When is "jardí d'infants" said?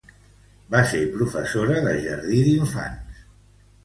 2.05-3.21